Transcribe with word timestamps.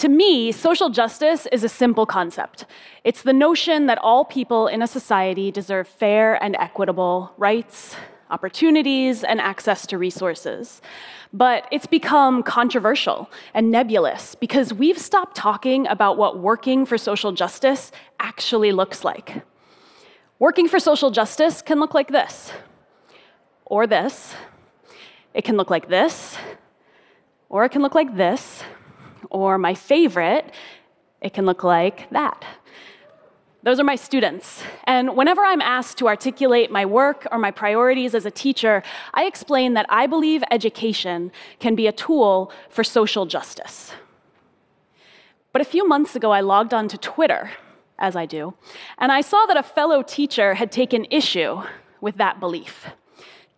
To 0.00 0.08
me, 0.08 0.50
social 0.50 0.88
justice 0.88 1.46
is 1.52 1.62
a 1.62 1.68
simple 1.68 2.06
concept. 2.06 2.64
It's 3.04 3.20
the 3.20 3.34
notion 3.34 3.84
that 3.84 3.98
all 3.98 4.24
people 4.24 4.66
in 4.66 4.80
a 4.80 4.86
society 4.86 5.50
deserve 5.50 5.86
fair 5.86 6.42
and 6.42 6.56
equitable 6.56 7.34
rights, 7.36 7.96
opportunities, 8.30 9.24
and 9.24 9.42
access 9.42 9.86
to 9.88 9.98
resources. 9.98 10.80
But 11.34 11.66
it's 11.70 11.86
become 11.86 12.42
controversial 12.42 13.30
and 13.52 13.70
nebulous 13.70 14.34
because 14.34 14.72
we've 14.72 14.96
stopped 14.98 15.36
talking 15.36 15.86
about 15.86 16.16
what 16.16 16.38
working 16.38 16.86
for 16.86 16.96
social 16.96 17.32
justice 17.32 17.92
actually 18.20 18.72
looks 18.72 19.04
like. 19.04 19.42
Working 20.38 20.66
for 20.66 20.80
social 20.80 21.10
justice 21.10 21.60
can 21.60 21.78
look 21.78 21.92
like 21.92 22.08
this, 22.08 22.54
or 23.66 23.86
this. 23.86 24.34
It 25.34 25.44
can 25.44 25.58
look 25.58 25.68
like 25.68 25.90
this, 25.90 26.38
or 27.50 27.66
it 27.66 27.68
can 27.68 27.82
look 27.82 27.94
like 27.94 28.16
this, 28.16 28.59
or 29.28 29.58
my 29.58 29.74
favorite, 29.74 30.52
it 31.20 31.32
can 31.32 31.44
look 31.46 31.62
like 31.62 32.08
that. 32.10 32.44
Those 33.62 33.78
are 33.78 33.84
my 33.84 33.96
students. 33.96 34.62
And 34.84 35.16
whenever 35.16 35.42
I'm 35.42 35.60
asked 35.60 35.98
to 35.98 36.08
articulate 36.08 36.70
my 36.70 36.86
work 36.86 37.26
or 37.30 37.38
my 37.38 37.50
priorities 37.50 38.14
as 38.14 38.24
a 38.24 38.30
teacher, 38.30 38.82
I 39.12 39.24
explain 39.24 39.74
that 39.74 39.84
I 39.90 40.06
believe 40.06 40.42
education 40.50 41.30
can 41.58 41.74
be 41.74 41.86
a 41.86 41.92
tool 41.92 42.52
for 42.70 42.82
social 42.82 43.26
justice. 43.26 43.92
But 45.52 45.60
a 45.60 45.66
few 45.66 45.86
months 45.86 46.16
ago, 46.16 46.30
I 46.30 46.40
logged 46.40 46.72
onto 46.72 46.96
Twitter, 46.96 47.50
as 47.98 48.16
I 48.16 48.24
do, 48.24 48.54
and 48.96 49.12
I 49.12 49.20
saw 49.20 49.44
that 49.46 49.58
a 49.58 49.62
fellow 49.62 50.02
teacher 50.02 50.54
had 50.54 50.72
taken 50.72 51.06
issue 51.10 51.60
with 52.00 52.16
that 52.16 52.40
belief. 52.40 52.86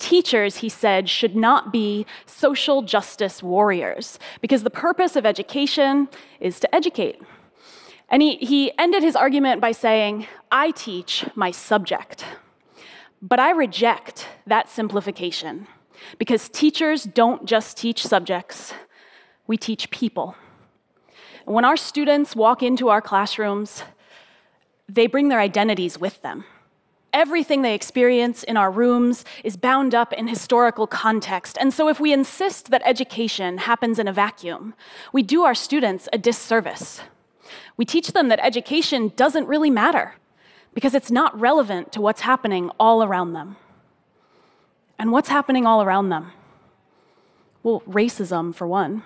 Teachers, 0.03 0.57
he 0.57 0.69
said, 0.69 1.09
should 1.09 1.37
not 1.37 1.73
be 1.73 2.07
social 2.27 2.83
justice 2.83 3.41
warriors 3.41 4.19
because 4.41 4.65
the 4.65 4.69
purpose 4.69 5.15
of 5.15 5.25
education 5.25 6.09
is 6.41 6.59
to 6.59 6.75
educate. 6.75 7.23
And 8.09 8.21
he, 8.21 8.35
he 8.39 8.77
ended 8.79 9.05
his 9.05 9.15
argument 9.15 9.61
by 9.61 9.71
saying, 9.71 10.27
I 10.51 10.73
teach 10.73 11.25
my 11.37 11.53
subject. 11.53 12.25
But 13.23 13.39
I 13.39 13.53
reject 13.53 14.27
that 14.45 14.69
simplification 14.69 15.69
because 16.19 16.49
teachers 16.49 17.05
don't 17.05 17.45
just 17.45 17.77
teach 17.77 18.05
subjects, 18.05 18.75
we 19.47 19.57
teach 19.57 19.89
people. 19.91 20.35
When 21.45 21.65
our 21.65 21.77
students 21.77 22.35
walk 22.35 22.61
into 22.61 22.89
our 22.89 23.01
classrooms, 23.01 23.85
they 24.89 25.07
bring 25.07 25.29
their 25.29 25.39
identities 25.39 25.97
with 25.97 26.21
them. 26.23 26.45
Everything 27.13 27.61
they 27.61 27.75
experience 27.75 28.43
in 28.43 28.57
our 28.57 28.71
rooms 28.71 29.25
is 29.45 29.57
bound 29.57 29.95
up 29.95 30.13
in 30.15 30.29
historical 30.29 30.87
context. 30.87 31.59
And 31.61 31.73
so, 31.73 31.89
if 31.89 32.01
we 32.01 32.13
insist 32.13 32.71
that 32.71 32.83
education 32.85 33.59
happens 33.59 33.99
in 33.99 34.09
a 34.09 34.13
vacuum, 34.13 34.75
we 35.13 35.23
do 35.23 35.43
our 35.43 35.55
students 35.55 36.09
a 36.13 36.19
disservice. 36.19 37.03
We 37.77 37.85
teach 37.85 38.13
them 38.13 38.29
that 38.29 38.41
education 38.43 39.13
doesn't 39.17 39.47
really 39.47 39.71
matter 39.71 40.15
because 40.75 40.95
it's 40.95 41.11
not 41.11 41.39
relevant 41.39 41.93
to 41.93 42.01
what's 42.01 42.23
happening 42.23 42.71
all 42.81 43.03
around 43.03 43.35
them. 43.35 43.57
And 44.99 45.13
what's 45.13 45.29
happening 45.29 45.67
all 45.67 45.83
around 45.83 46.09
them? 46.09 46.33
Well, 47.63 47.83
racism, 47.89 48.55
for 48.55 48.67
one. 48.67 49.03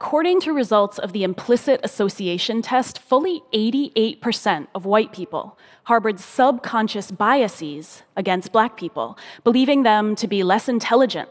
According 0.00 0.42
to 0.42 0.52
results 0.52 1.00
of 1.00 1.12
the 1.12 1.24
implicit 1.24 1.80
association 1.82 2.62
test, 2.62 3.00
fully 3.00 3.42
88% 3.52 4.68
of 4.72 4.84
white 4.84 5.12
people 5.12 5.58
harbored 5.84 6.20
subconscious 6.20 7.10
biases 7.10 8.04
against 8.16 8.52
black 8.52 8.76
people, 8.76 9.18
believing 9.42 9.82
them 9.82 10.14
to 10.14 10.28
be 10.28 10.44
less 10.44 10.68
intelligent, 10.68 11.28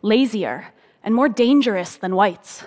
lazier, 0.00 0.68
and 1.04 1.14
more 1.14 1.28
dangerous 1.28 1.96
than 1.96 2.16
whites. 2.16 2.64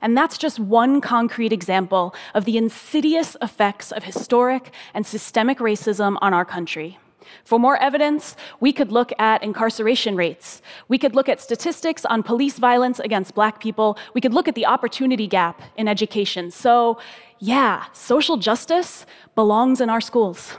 And 0.00 0.16
that's 0.16 0.38
just 0.38 0.60
one 0.60 1.00
concrete 1.00 1.52
example 1.52 2.14
of 2.32 2.44
the 2.44 2.56
insidious 2.56 3.36
effects 3.42 3.90
of 3.90 4.04
historic 4.04 4.72
and 4.94 5.04
systemic 5.04 5.58
racism 5.58 6.16
on 6.20 6.32
our 6.32 6.44
country. 6.44 7.00
For 7.44 7.58
more 7.58 7.76
evidence, 7.76 8.36
we 8.60 8.72
could 8.72 8.92
look 8.92 9.12
at 9.18 9.42
incarceration 9.42 10.16
rates. 10.16 10.62
We 10.88 10.98
could 10.98 11.14
look 11.14 11.28
at 11.28 11.40
statistics 11.40 12.04
on 12.04 12.22
police 12.22 12.58
violence 12.58 12.98
against 13.00 13.34
black 13.34 13.60
people. 13.60 13.98
We 14.14 14.20
could 14.20 14.34
look 14.34 14.48
at 14.48 14.54
the 14.54 14.66
opportunity 14.66 15.26
gap 15.26 15.62
in 15.76 15.88
education. 15.88 16.50
So, 16.50 16.98
yeah, 17.38 17.84
social 17.92 18.36
justice 18.36 19.06
belongs 19.34 19.80
in 19.80 19.90
our 19.90 20.00
schools. 20.00 20.56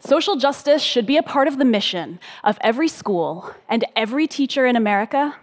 Social 0.00 0.36
justice 0.36 0.82
should 0.82 1.06
be 1.06 1.16
a 1.16 1.22
part 1.22 1.48
of 1.48 1.58
the 1.58 1.64
mission 1.64 2.20
of 2.44 2.56
every 2.60 2.88
school 2.88 3.52
and 3.68 3.84
every 3.96 4.26
teacher 4.26 4.64
in 4.64 4.76
America 4.76 5.36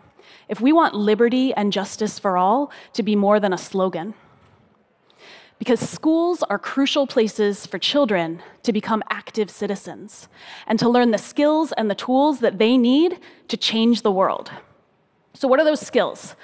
if 0.48 0.62
we 0.62 0.72
want 0.72 0.94
liberty 0.94 1.54
and 1.54 1.74
justice 1.74 2.20
for 2.20 2.38
all 2.38 2.72
to 2.94 3.04
be 3.04 3.16
more 3.16 3.40
than 3.40 3.52
a 3.52 3.58
slogan 3.58 4.14
because 5.60 5.80
schools 5.80 6.44
are 6.44 6.60
crucial 6.60 7.08
places 7.08 7.66
for 7.66 7.80
children 7.80 8.42
to 8.64 8.74
become 8.74 9.02
active 9.10 9.50
citizens 9.50 10.28
and 10.68 10.78
to 10.80 10.90
learn 10.90 11.12
the 11.12 11.18
skills 11.18 11.72
and 11.74 11.90
the 11.90 11.96
tools 11.96 12.40
that 12.40 12.58
they 12.58 12.78
need 12.78 13.20
to 13.48 13.58
change 13.58 14.02
the 14.02 14.12
world. 14.12 14.52
So, 15.34 15.48
what 15.48 15.60
are 15.60 15.66
those 15.66 15.82
skills? 15.82 16.36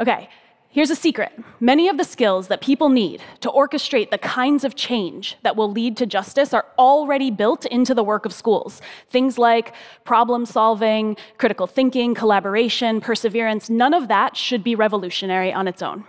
Okay, 0.00 0.28
here's 0.70 0.90
a 0.90 0.96
secret. 0.96 1.32
Many 1.60 1.88
of 1.88 1.98
the 1.98 2.04
skills 2.04 2.48
that 2.48 2.60
people 2.60 2.88
need 2.88 3.22
to 3.40 3.50
orchestrate 3.50 4.10
the 4.10 4.18
kinds 4.18 4.64
of 4.64 4.74
change 4.74 5.36
that 5.42 5.56
will 5.56 5.70
lead 5.70 5.96
to 5.98 6.06
justice 6.06 6.52
are 6.52 6.66
already 6.78 7.30
built 7.30 7.66
into 7.66 7.94
the 7.94 8.02
work 8.02 8.26
of 8.26 8.32
schools. 8.32 8.80
Things 9.08 9.38
like 9.38 9.74
problem 10.04 10.46
solving, 10.46 11.16
critical 11.38 11.66
thinking, 11.66 12.14
collaboration, 12.14 13.00
perseverance, 13.00 13.70
none 13.70 13.94
of 13.94 14.08
that 14.08 14.36
should 14.36 14.64
be 14.64 14.74
revolutionary 14.74 15.52
on 15.52 15.68
its 15.68 15.82
own. 15.82 16.04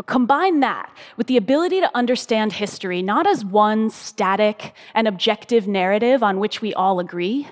Now, 0.00 0.04
combine 0.04 0.60
that 0.60 0.90
with 1.18 1.26
the 1.26 1.36
ability 1.36 1.78
to 1.80 1.90
understand 1.94 2.54
history 2.54 3.02
not 3.02 3.26
as 3.26 3.44
one 3.44 3.90
static 3.90 4.72
and 4.94 5.06
objective 5.06 5.68
narrative 5.68 6.22
on 6.22 6.40
which 6.40 6.62
we 6.62 6.72
all 6.72 7.00
agree, 7.00 7.48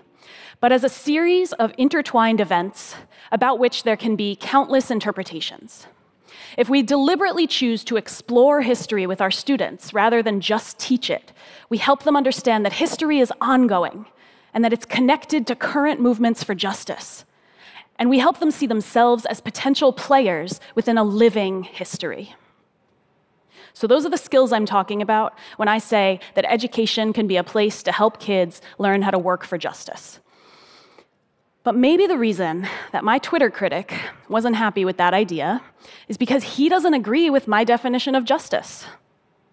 but 0.59 0.73
as 0.73 0.83
a 0.83 0.89
series 0.89 1.53
of 1.53 1.75
intertwined 1.77 2.41
events 2.41 2.95
about 3.33 3.59
which 3.59 3.83
there 3.83 3.99
can 3.99 4.17
be 4.17 4.35
countless 4.35 4.91
interpretations. 4.91 5.89
If 6.57 6.71
we 6.71 6.81
deliberately 6.81 7.47
choose 7.47 7.85
to 7.85 7.99
explore 7.99 8.63
history 8.63 9.07
with 9.07 9.21
our 9.21 9.31
students 9.31 9.93
rather 9.93 10.23
than 10.23 10.41
just 10.41 10.79
teach 10.79 11.11
it, 11.11 11.35
we 11.69 11.77
help 11.77 12.05
them 12.05 12.17
understand 12.17 12.65
that 12.65 12.73
history 12.73 13.19
is 13.19 13.31
ongoing 13.43 14.07
and 14.55 14.65
that 14.65 14.73
it's 14.73 14.87
connected 14.87 15.47
to 15.49 15.55
current 15.55 16.01
movements 16.01 16.43
for 16.43 16.55
justice 16.55 17.27
and 17.99 18.09
we 18.09 18.19
help 18.19 18.39
them 18.39 18.51
see 18.51 18.67
themselves 18.67 19.27
as 19.27 19.41
potential 19.41 19.93
players 19.93 20.61
within 20.75 20.99
a 20.99 21.05
living 21.05 21.65
history. 21.65 22.35
So, 23.73 23.87
those 23.87 24.05
are 24.05 24.11
the 24.11 24.17
skills 24.17 24.53
I'm 24.53 24.67
talking 24.67 25.03
about 25.03 25.39
when 25.57 25.69
I 25.69 25.79
say 25.79 26.21
that 26.35 26.45
education 26.49 27.13
can 27.13 27.27
be 27.27 27.37
a 27.37 27.45
place 27.45 27.83
to 27.85 27.93
help 27.93 28.19
kids 28.19 28.61
learn 28.79 29.03
how 29.03 29.11
to 29.11 29.19
work 29.19 29.45
for 29.45 29.57
justice. 29.57 30.19
But 31.63 31.75
maybe 31.75 32.07
the 32.07 32.19
reason 32.19 32.67
that 32.93 33.05
my 33.05 33.19
Twitter 33.19 33.51
critic 33.51 33.95
wasn't 34.29 34.57
happy 34.57 34.85
with 34.85 34.97
that 34.97 35.15
idea 35.15 35.63
is 36.09 36.17
because 36.17 36.43
he 36.43 36.69
doesn't 36.69 36.95
agree 36.95 37.31
with 37.31 37.47
my 37.47 37.63
definition 37.63 38.15
of 38.15 38.25
justice. 38.25 38.87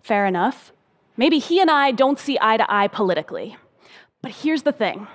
Fair 0.02 0.26
enough. 0.26 0.72
Maybe 1.18 1.40
he 1.40 1.60
and 1.60 1.70
I 1.70 1.92
don't 1.92 2.20
see 2.20 2.38
eye 2.42 2.58
to 2.58 2.66
eye 2.72 2.88
politically. 2.88 3.58
But 4.22 4.32
here's 4.32 4.64
the 4.64 4.72
thing 4.72 5.08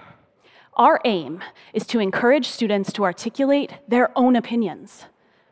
our 0.80 0.98
aim 1.04 1.42
is 1.74 1.86
to 1.86 2.00
encourage 2.00 2.48
students 2.48 2.90
to 2.90 3.04
articulate 3.04 3.70
their 3.86 4.10
own 4.18 4.34
opinions, 4.34 5.04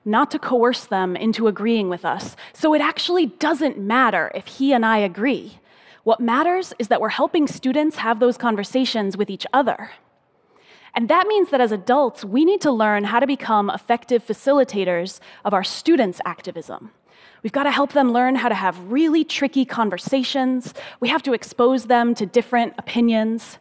not 0.02 0.30
to 0.30 0.38
coerce 0.38 0.86
them 0.86 1.14
into 1.14 1.46
agreeing 1.46 1.90
with 1.90 2.02
us. 2.02 2.34
So 2.54 2.72
it 2.72 2.80
actually 2.80 3.26
doesn't 3.26 3.78
matter 3.78 4.32
if 4.34 4.46
he 4.46 4.72
and 4.72 4.86
I 4.86 4.96
agree. 4.96 5.58
What 6.02 6.18
matters 6.18 6.72
is 6.78 6.88
that 6.88 7.02
we're 7.02 7.10
helping 7.10 7.46
students 7.46 7.98
have 7.98 8.20
those 8.20 8.38
conversations 8.38 9.18
with 9.18 9.28
each 9.28 9.46
other. 9.52 9.90
And 10.94 11.10
that 11.10 11.26
means 11.26 11.50
that 11.50 11.60
as 11.60 11.72
adults, 11.72 12.24
we 12.24 12.46
need 12.46 12.62
to 12.62 12.72
learn 12.72 13.04
how 13.04 13.20
to 13.20 13.26
become 13.26 13.68
effective 13.68 14.26
facilitators 14.26 15.20
of 15.44 15.52
our 15.52 15.62
students' 15.62 16.22
activism. 16.24 16.90
We've 17.42 17.52
got 17.52 17.64
to 17.64 17.70
help 17.70 17.92
them 17.92 18.12
learn 18.12 18.36
how 18.36 18.48
to 18.48 18.54
have 18.54 18.90
really 18.90 19.24
tricky 19.24 19.66
conversations. 19.66 20.72
We 21.00 21.08
have 21.08 21.22
to 21.24 21.34
expose 21.34 21.84
them 21.84 22.14
to 22.14 22.24
different 22.24 22.72
opinions. 22.78 23.58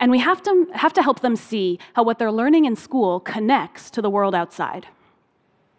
And 0.00 0.10
we 0.10 0.18
have 0.18 0.42
to, 0.42 0.66
have 0.74 0.92
to 0.94 1.02
help 1.02 1.20
them 1.20 1.36
see 1.36 1.78
how 1.94 2.02
what 2.02 2.18
they're 2.18 2.32
learning 2.32 2.64
in 2.64 2.76
school 2.76 3.20
connects 3.20 3.90
to 3.90 4.02
the 4.02 4.10
world 4.10 4.34
outside. 4.34 4.86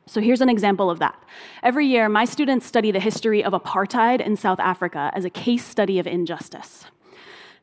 So 0.07 0.21
here's 0.21 0.41
an 0.41 0.49
example 0.49 0.89
of 0.89 0.99
that. 0.99 1.21
Every 1.61 1.85
year, 1.85 2.09
my 2.09 2.25
students 2.25 2.65
study 2.65 2.91
the 2.91 2.99
history 2.99 3.43
of 3.43 3.53
apartheid 3.53 4.25
in 4.25 4.35
South 4.35 4.59
Africa 4.59 5.11
as 5.13 5.23
a 5.23 5.29
case 5.29 5.63
study 5.63 5.99
of 5.99 6.07
injustice. 6.07 6.85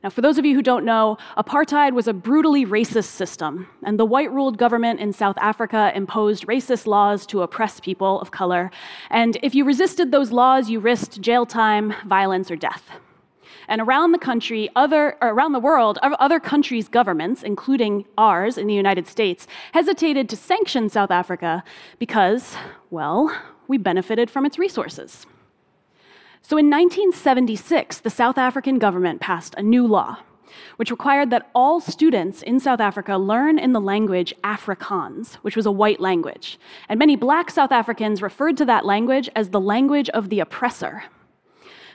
Now, 0.04 0.10
for 0.10 0.20
those 0.20 0.38
of 0.38 0.44
you 0.44 0.54
who 0.54 0.62
don't 0.62 0.84
know, 0.84 1.18
apartheid 1.36 1.92
was 1.92 2.06
a 2.06 2.12
brutally 2.12 2.64
racist 2.64 3.06
system, 3.06 3.66
and 3.82 3.98
the 3.98 4.04
white 4.04 4.30
ruled 4.30 4.58
government 4.58 5.00
in 5.00 5.12
South 5.12 5.36
Africa 5.38 5.90
imposed 5.96 6.46
racist 6.46 6.86
laws 6.86 7.26
to 7.26 7.42
oppress 7.42 7.80
people 7.80 8.20
of 8.20 8.30
color. 8.30 8.70
And 9.10 9.36
if 9.42 9.54
you 9.54 9.64
resisted 9.64 10.12
those 10.12 10.30
laws, 10.30 10.70
you 10.70 10.78
risked 10.78 11.20
jail 11.20 11.46
time, 11.46 11.94
violence, 12.06 12.50
or 12.50 12.56
death. 12.56 12.92
And 13.68 13.80
around 13.80 14.12
the 14.12 14.18
country, 14.18 14.68
other, 14.76 15.16
around 15.20 15.52
the 15.52 15.60
world, 15.60 15.98
other 16.02 16.40
countries' 16.40 16.88
governments, 16.88 17.42
including 17.42 18.04
ours 18.16 18.58
in 18.58 18.66
the 18.66 18.74
United 18.74 19.06
States, 19.06 19.46
hesitated 19.72 20.28
to 20.28 20.36
sanction 20.36 20.88
South 20.88 21.10
Africa 21.10 21.64
because, 21.98 22.56
well, 22.90 23.36
we 23.68 23.78
benefited 23.78 24.30
from 24.30 24.46
its 24.46 24.58
resources. 24.58 25.26
So 26.42 26.56
in 26.56 26.70
1976, 26.70 27.98
the 27.98 28.10
South 28.10 28.38
African 28.38 28.78
government 28.78 29.20
passed 29.20 29.54
a 29.56 29.62
new 29.62 29.86
law 29.86 30.18
which 30.76 30.90
required 30.90 31.30
that 31.30 31.50
all 31.54 31.80
students 31.80 32.42
in 32.42 32.60
South 32.60 32.80
Africa 32.80 33.16
learn 33.16 33.58
in 33.58 33.72
the 33.72 33.80
language 33.80 34.34
Afrikaans, 34.44 35.34
which 35.36 35.56
was 35.56 35.66
a 35.66 35.70
white 35.70 36.00
language. 36.00 36.58
And 36.88 36.98
many 36.98 37.16
black 37.16 37.50
South 37.50 37.72
Africans 37.72 38.22
referred 38.22 38.56
to 38.58 38.64
that 38.66 38.84
language 38.84 39.28
as 39.34 39.50
the 39.50 39.60
language 39.60 40.08
of 40.10 40.28
the 40.28 40.40
oppressor. 40.40 41.04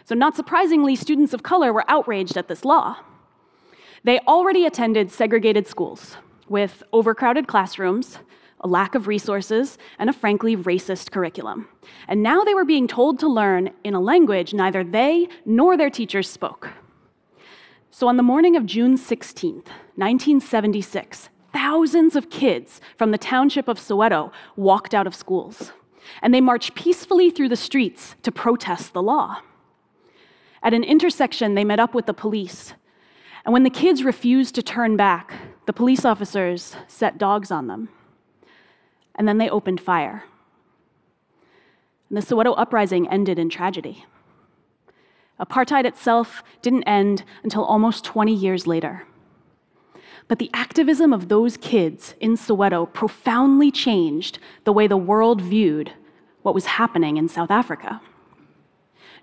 So, 0.03 0.15
not 0.15 0.35
surprisingly, 0.35 0.95
students 0.95 1.33
of 1.33 1.43
color 1.43 1.71
were 1.71 1.85
outraged 1.87 2.37
at 2.37 2.47
this 2.47 2.65
law. 2.65 2.97
They 4.03 4.19
already 4.19 4.65
attended 4.65 5.11
segregated 5.11 5.67
schools 5.67 6.17
with 6.49 6.83
overcrowded 6.91 7.47
classrooms, 7.47 8.19
a 8.59 8.67
lack 8.67 8.95
of 8.95 9.07
resources, 9.07 9.77
and 9.99 10.09
a 10.09 10.13
frankly 10.13 10.55
racist 10.55 11.11
curriculum. 11.11 11.67
And 12.07 12.23
now 12.23 12.43
they 12.43 12.53
were 12.53 12.65
being 12.65 12.87
told 12.87 13.19
to 13.19 13.27
learn 13.27 13.71
in 13.83 13.93
a 13.93 13.99
language 13.99 14.53
neither 14.53 14.83
they 14.83 15.27
nor 15.45 15.77
their 15.77 15.89
teachers 15.89 16.29
spoke. 16.29 16.69
So, 17.91 18.07
on 18.07 18.17
the 18.17 18.23
morning 18.23 18.55
of 18.55 18.65
June 18.65 18.97
16th, 18.97 19.67
1976, 19.95 21.29
thousands 21.53 22.15
of 22.15 22.29
kids 22.29 22.81
from 22.95 23.11
the 23.11 23.17
township 23.17 23.67
of 23.67 23.77
Soweto 23.77 24.31
walked 24.55 24.93
out 24.93 25.07
of 25.07 25.13
schools. 25.13 25.73
And 26.21 26.33
they 26.33 26.41
marched 26.41 26.73
peacefully 26.73 27.29
through 27.29 27.49
the 27.49 27.55
streets 27.55 28.15
to 28.23 28.31
protest 28.31 28.93
the 28.93 29.03
law. 29.03 29.41
At 30.63 30.73
an 30.73 30.83
intersection, 30.83 31.55
they 31.55 31.63
met 31.63 31.79
up 31.79 31.93
with 31.93 32.05
the 32.05 32.13
police. 32.13 32.73
And 33.45 33.53
when 33.53 33.63
the 33.63 33.69
kids 33.69 34.03
refused 34.03 34.55
to 34.55 34.63
turn 34.63 34.95
back, 34.95 35.33
the 35.65 35.73
police 35.73 36.05
officers 36.05 36.75
set 36.87 37.17
dogs 37.17 37.51
on 37.51 37.67
them. 37.67 37.89
And 39.15 39.27
then 39.27 39.37
they 39.37 39.49
opened 39.49 39.81
fire. 39.81 40.23
And 42.09 42.17
the 42.17 42.21
Soweto 42.21 42.53
uprising 42.57 43.07
ended 43.09 43.39
in 43.39 43.49
tragedy. 43.49 44.05
Apartheid 45.39 45.85
itself 45.85 46.43
didn't 46.61 46.83
end 46.83 47.23
until 47.43 47.63
almost 47.63 48.05
20 48.05 48.33
years 48.33 48.67
later. 48.67 49.07
But 50.27 50.37
the 50.37 50.51
activism 50.53 51.11
of 51.11 51.29
those 51.29 51.57
kids 51.57 52.13
in 52.19 52.37
Soweto 52.37 52.91
profoundly 52.93 53.71
changed 53.71 54.37
the 54.65 54.73
way 54.73 54.85
the 54.85 54.97
world 54.97 55.41
viewed 55.41 55.93
what 56.43 56.53
was 56.53 56.65
happening 56.65 57.17
in 57.17 57.27
South 57.27 57.49
Africa. 57.49 58.01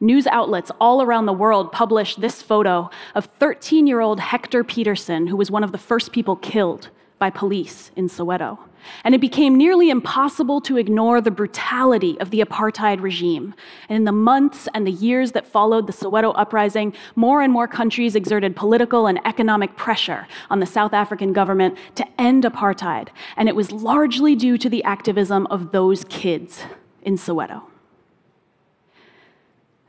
News 0.01 0.27
outlets 0.27 0.71
all 0.81 1.03
around 1.03 1.27
the 1.27 1.33
world 1.33 1.73
published 1.73 2.21
this 2.21 2.41
photo 2.43 2.91
of 3.15 3.27
13 3.27 3.87
year 3.87 4.01
old 4.01 4.21
Hector 4.21 4.63
Pieterson, 4.63 5.29
who 5.29 5.37
was 5.37 5.51
one 5.51 5.65
of 5.65 5.73
the 5.73 5.79
first 5.79 6.13
people 6.13 6.37
killed 6.37 6.89
by 7.19 7.31
police 7.31 7.91
in 7.97 8.09
Soweto. 8.09 8.59
And 9.05 9.15
it 9.15 9.21
became 9.21 9.57
nearly 9.57 9.91
impossible 9.91 10.61
to 10.63 10.77
ignore 10.77 11.21
the 11.21 11.31
brutality 11.31 12.19
of 12.21 12.31
the 12.31 12.41
apartheid 12.41 13.03
regime. 13.03 13.55
And 13.89 13.97
in 13.97 14.05
the 14.05 14.13
months 14.13 14.69
and 14.73 14.87
the 14.87 14.93
years 14.93 15.33
that 15.33 15.47
followed 15.47 15.87
the 15.87 15.93
Soweto 15.93 16.33
uprising, 16.37 16.95
more 17.17 17.43
and 17.43 17.53
more 17.53 17.69
countries 17.69 18.15
exerted 18.15 18.57
political 18.57 19.07
and 19.07 19.21
economic 19.27 19.77
pressure 19.77 20.27
on 20.51 20.61
the 20.61 20.67
South 20.67 20.93
African 20.93 21.33
government 21.33 21.77
to 21.97 22.07
end 22.21 22.45
apartheid. 22.45 23.09
And 23.37 23.49
it 23.49 23.57
was 23.57 23.73
largely 23.73 24.35
due 24.35 24.59
to 24.59 24.69
the 24.69 24.85
activism 24.85 25.47
of 25.49 25.73
those 25.73 26.05
kids 26.05 26.63
in 27.03 27.17
Soweto. 27.17 27.63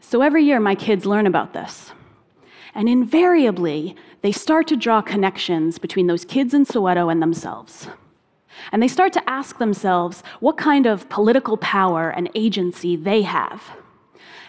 So 0.10 0.24
every 0.24 0.44
year, 0.44 0.60
my 0.60 0.74
kids 0.74 1.06
learn 1.06 1.28
about 1.28 1.54
this. 1.54 1.92
And 2.74 2.90
invariably, 2.90 3.96
they 4.24 4.32
start 4.32 4.66
to 4.70 4.76
draw 4.76 5.04
connections 5.04 5.78
between 5.78 6.08
those 6.08 6.26
kids 6.26 6.52
in 6.52 6.66
Soweto 6.66 7.12
and 7.12 7.22
themselves. 7.22 7.90
And 8.72 8.82
they 8.82 8.88
start 8.88 9.14
to 9.14 9.30
ask 9.30 9.60
themselves 9.60 10.24
what 10.40 10.58
kind 10.58 10.88
of 10.88 11.08
political 11.10 11.58
power 11.58 12.10
and 12.10 12.28
agency 12.34 12.96
they 12.96 13.22
have. 13.22 13.62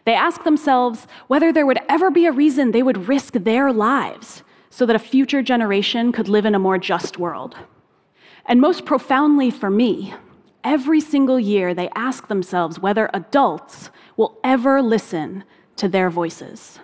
They 0.07 0.15
ask 0.15 0.45
themselves 0.45 1.07
whether 1.27 1.53
there 1.53 1.67
would 1.67 1.81
ever 1.91 2.11
be 2.11 2.25
a 2.25 2.33
reason 2.33 2.71
they 2.71 2.83
would 2.83 3.07
risk 3.07 3.35
their 3.35 3.71
lives 3.71 4.43
so 4.71 4.87
that 4.87 4.97
a 4.97 4.99
future 4.99 5.43
generation 5.43 6.11
could 6.11 6.27
live 6.27 6.47
in 6.47 6.55
a 6.55 6.59
more 6.59 6.79
just 6.79 7.19
world. 7.19 7.55
And 8.47 8.63
most 8.63 8.87
profoundly 8.87 9.51
for 9.51 9.69
me, 9.69 10.15
every 10.65 11.03
single 11.03 11.39
year 11.39 11.75
they 11.75 11.91
ask 11.95 12.29
themselves 12.29 12.79
whether 12.79 13.11
adults 13.13 13.91
will 14.21 14.39
ever 14.45 14.83
listen 14.83 15.43
to 15.77 15.89
their 15.89 16.11
voices. 16.11 16.79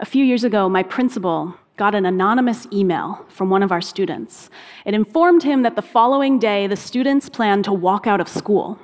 A 0.00 0.04
few 0.04 0.22
years 0.22 0.44
ago, 0.44 0.68
my 0.68 0.82
principal 0.82 1.54
got 1.78 1.94
an 1.94 2.04
anonymous 2.04 2.66
email 2.70 3.24
from 3.30 3.48
one 3.48 3.62
of 3.62 3.72
our 3.72 3.80
students. 3.80 4.50
It 4.84 4.92
informed 4.92 5.44
him 5.44 5.62
that 5.62 5.74
the 5.74 5.80
following 5.80 6.38
day, 6.38 6.66
the 6.66 6.76
students 6.76 7.30
planned 7.30 7.64
to 7.64 7.72
walk 7.72 8.06
out 8.06 8.20
of 8.20 8.28
school. 8.28 8.78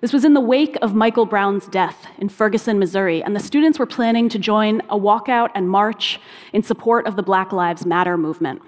This 0.00 0.12
was 0.12 0.24
in 0.24 0.34
the 0.34 0.40
wake 0.40 0.76
of 0.82 0.96
Michael 0.96 1.26
Brown's 1.26 1.68
death 1.68 2.08
in 2.18 2.28
Ferguson, 2.28 2.76
Missouri, 2.80 3.22
and 3.22 3.36
the 3.36 3.40
students 3.40 3.78
were 3.78 3.86
planning 3.86 4.28
to 4.30 4.38
join 4.38 4.80
a 4.90 4.98
walkout 4.98 5.50
and 5.54 5.70
march 5.70 6.18
in 6.52 6.60
support 6.60 7.06
of 7.06 7.14
the 7.14 7.22
Black 7.22 7.52
Lives 7.52 7.86
Matter 7.86 8.16
movement. 8.16 8.60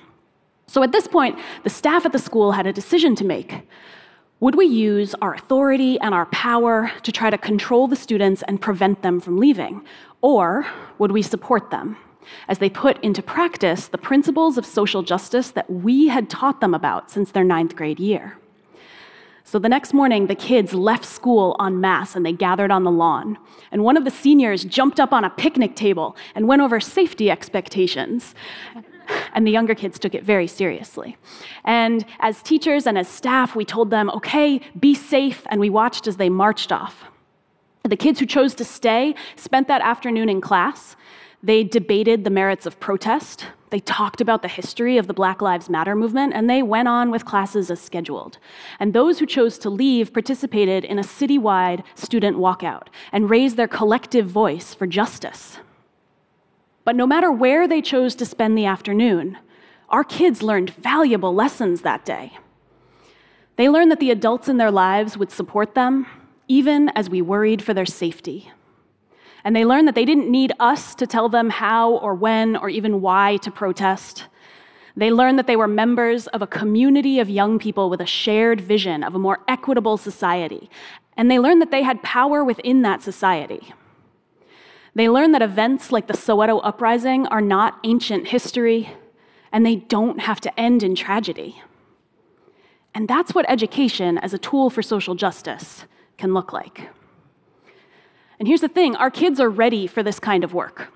So 0.69 0.85
at 0.85 0.93
this 0.93 1.09
point, 1.09 1.37
the 1.65 1.71
staff 1.71 2.07
at 2.07 2.13
the 2.13 2.21
school 2.21 2.53
had 2.53 2.69
a 2.69 2.73
decision 2.73 3.17
to 3.17 3.25
make. 3.25 3.67
Would 4.41 4.55
we 4.55 4.67
use 4.67 5.17
our 5.21 5.35
authority 5.35 5.99
and 5.99 6.15
our 6.15 6.27
power 6.27 6.93
to 7.03 7.11
try 7.11 7.29
to 7.29 7.37
control 7.37 7.89
the 7.89 7.97
students 7.97 8.45
and 8.47 8.61
prevent 8.61 9.03
them 9.03 9.19
from 9.19 9.37
leaving? 9.37 9.85
Or 10.21 10.65
would 10.99 11.11
we 11.11 11.23
support 11.23 11.73
them 11.73 11.97
as 12.47 12.59
they 12.59 12.71
put 12.71 13.03
into 13.03 13.21
practice 13.21 13.89
the 13.89 13.99
principles 13.99 14.57
of 14.57 14.65
social 14.65 15.03
justice 15.03 15.51
that 15.51 15.69
we 15.69 16.07
had 16.07 16.31
taught 16.31 16.61
them 16.61 16.73
about 16.73 17.11
since 17.11 17.33
their 17.33 17.43
ninth 17.43 17.75
grade 17.75 17.99
year? 17.99 18.39
So 19.43 19.59
the 19.59 19.69
next 19.69 19.93
morning, 19.93 20.29
the 20.29 20.37
kids 20.37 20.73
left 20.73 21.05
school 21.05 21.57
en 21.59 21.81
masse 21.81 22.15
and 22.15 22.25
they 22.25 22.33
gathered 22.33 22.71
on 22.71 22.85
the 22.85 22.93
lawn. 22.93 23.39
And 23.73 23.83
one 23.83 23.97
of 23.97 24.05
the 24.05 24.11
seniors 24.11 24.63
jumped 24.65 25.01
up 25.01 25.13
on 25.13 25.25
a 25.25 25.31
picnic 25.31 25.75
table 25.75 26.17
and 26.37 26.47
went 26.47 26.63
over 26.63 26.79
safety 26.79 27.29
expectations. 27.29 28.37
And 29.33 29.47
the 29.47 29.51
younger 29.51 29.75
kids 29.75 29.99
took 29.99 30.15
it 30.15 30.25
very 30.25 30.47
seriously. 30.47 31.17
And 31.65 32.05
as 32.21 32.43
teachers 32.43 32.87
and 32.87 32.99
as 32.99 33.09
staff, 33.09 33.55
we 33.55 33.65
told 33.65 33.91
them, 33.91 34.11
okay, 34.11 34.61
be 34.79 34.95
safe, 34.95 35.47
and 35.51 35.61
we 35.61 35.71
watched 35.71 36.07
as 36.07 36.17
they 36.17 36.29
marched 36.29 36.73
off. 36.73 37.05
The 37.85 37.97
kids 37.97 38.21
who 38.21 38.27
chose 38.27 38.55
to 38.57 38.65
stay 38.65 39.15
spent 39.37 39.69
that 39.69 39.81
afternoon 39.81 40.29
in 40.29 40.41
class. 40.41 40.97
They 41.43 41.63
debated 41.65 42.25
the 42.25 42.31
merits 42.31 42.67
of 42.67 42.81
protest. 42.81 43.47
They 43.71 43.81
talked 43.81 44.21
about 44.21 44.43
the 44.43 44.49
history 44.49 44.97
of 44.97 45.07
the 45.07 45.15
Black 45.15 45.41
Lives 45.41 45.69
Matter 45.69 45.95
movement, 45.95 46.33
and 46.35 46.49
they 46.49 46.63
went 46.63 46.89
on 46.89 47.11
with 47.11 47.25
classes 47.25 47.71
as 47.71 47.81
scheduled. 47.81 48.39
And 48.81 48.93
those 48.93 49.19
who 49.19 49.27
chose 49.27 49.59
to 49.59 49.71
leave 49.71 50.13
participated 50.13 50.85
in 50.85 50.99
a 50.99 51.03
citywide 51.03 51.85
student 51.95 52.39
walkout 52.39 52.89
and 53.13 53.31
raised 53.31 53.57
their 53.57 53.69
collective 53.69 54.27
voice 54.27 54.75
for 54.75 54.87
justice. 54.87 55.59
But 56.89 56.97
no 56.97 57.07
matter 57.07 57.31
where 57.31 57.69
they 57.69 57.83
chose 57.83 58.15
to 58.15 58.25
spend 58.25 58.57
the 58.57 58.65
afternoon, 58.65 59.37
our 59.91 60.03
kids 60.03 60.43
learned 60.43 60.71
valuable 60.71 61.35
lessons 61.35 61.83
that 61.83 62.07
day. 62.07 62.39
They 63.57 63.69
learned 63.69 63.91
that 63.91 64.01
the 64.01 64.11
adults 64.11 64.49
in 64.49 64.57
their 64.57 64.71
lives 64.71 65.15
would 65.19 65.31
support 65.31 65.75
them, 65.75 66.07
even 66.47 66.89
as 66.97 67.11
we 67.11 67.21
worried 67.21 67.61
for 67.61 67.75
their 67.75 67.85
safety. 67.85 68.51
And 69.45 69.55
they 69.55 69.67
learned 69.67 69.87
that 69.87 69.97
they 69.97 70.07
didn't 70.07 70.31
need 70.31 70.55
us 70.59 70.95
to 70.95 71.07
tell 71.07 71.29
them 71.29 71.51
how 71.51 71.93
or 71.99 72.15
when 72.15 72.57
or 72.57 72.71
even 72.71 73.03
why 73.03 73.37
to 73.43 73.51
protest. 73.51 74.25
They 74.97 75.11
learned 75.11 75.39
that 75.39 75.47
they 75.47 75.57
were 75.57 75.69
members 75.69 76.27
of 76.29 76.41
a 76.41 76.47
community 76.47 77.21
of 77.21 77.29
young 77.29 77.59
people 77.59 77.91
with 77.91 78.01
a 78.01 78.07
shared 78.07 78.63
vision 78.63 79.03
of 79.03 79.15
a 79.15 79.19
more 79.19 79.41
equitable 79.47 79.99
society. 79.99 80.71
And 81.19 81.31
they 81.31 81.39
learned 81.39 81.61
that 81.61 81.71
they 81.71 81.83
had 81.83 82.03
power 82.03 82.43
within 82.43 82.81
that 82.81 83.03
society. 83.03 83.75
They 84.99 85.09
learn 85.09 85.31
that 85.31 85.43
events 85.43 85.93
like 85.93 86.09
the 86.09 86.13
Soweto 86.13 86.61
uprising 86.65 87.29
are 87.29 87.41
not 87.41 87.79
ancient 87.85 88.27
history, 88.27 88.91
and 89.53 89.65
they 89.65 89.77
don't 89.77 90.19
have 90.19 90.41
to 90.41 90.61
end 90.61 90.83
in 90.83 90.97
tragedy. 90.97 91.63
And 92.97 93.07
that's 93.07 93.33
what 93.33 93.49
education 93.49 94.19
as 94.19 94.35
a 94.35 94.39
tool 94.39 94.71
for 94.71 94.83
social 94.83 95.15
justice 95.15 95.85
can 96.17 96.35
look 96.35 96.53
like. 96.53 96.89
And 98.41 98.49
here's 98.49 98.61
the 98.61 98.67
thing 98.67 98.97
our 98.97 99.09
kids 99.09 99.39
are 99.39 99.49
ready 99.49 99.87
for 99.87 100.03
this 100.03 100.19
kind 100.19 100.43
of 100.43 100.53
work. 100.53 100.93